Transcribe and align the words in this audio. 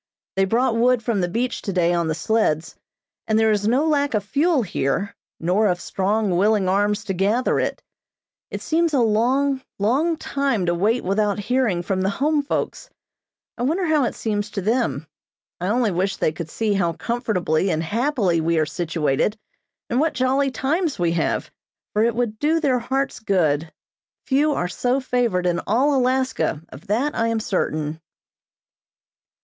They 0.35 0.45
brought 0.45 0.75
wood 0.77 1.03
from 1.03 1.21
the 1.21 1.27
beach 1.29 1.61
today 1.61 1.93
on 1.93 2.07
the 2.07 2.15
sleds, 2.15 2.75
and 3.27 3.37
there 3.37 3.51
is 3.51 3.67
no 3.67 3.85
lack 3.87 4.15
of 4.15 4.23
fuel 4.23 4.63
here, 4.63 5.15
nor 5.39 5.67
of 5.67 5.79
strong, 5.79 6.35
willing 6.35 6.67
arms 6.67 7.03
to 7.03 7.13
gather 7.13 7.59
it. 7.59 7.83
It 8.49 8.63
seems 8.63 8.95
a 8.95 8.99
long, 8.99 9.61
long 9.77 10.17
time 10.17 10.65
to 10.65 10.73
wait 10.73 11.03
without 11.03 11.37
hearing 11.37 11.83
from 11.83 12.01
the 12.01 12.09
home 12.09 12.41
folks. 12.41 12.89
I 13.59 13.61
wonder 13.61 13.85
how 13.85 14.03
it 14.05 14.15
seems 14.15 14.49
to 14.49 14.61
them. 14.63 15.05
I 15.59 15.67
only 15.67 15.91
wish 15.91 16.17
they 16.17 16.31
could 16.31 16.49
see 16.49 16.73
how 16.73 16.93
comfortably 16.93 17.69
and 17.69 17.83
happily 17.83 18.41
we 18.41 18.57
are 18.57 18.65
situated, 18.65 19.37
and 19.87 19.99
what 19.99 20.15
jolly 20.15 20.49
times 20.49 20.97
we 20.97 21.11
have, 21.11 21.51
for 21.93 22.03
it 22.03 22.15
would 22.15 22.39
do 22.39 22.59
their 22.59 22.79
hearts 22.79 23.19
good. 23.19 23.71
Few 24.25 24.51
are 24.53 24.67
so 24.67 24.99
favored 24.99 25.45
in 25.45 25.59
all 25.67 25.95
Alaska, 25.95 26.63
of 26.69 26.87
that 26.87 27.13
I 27.13 27.27
am 27.27 27.39
certain. 27.39 28.01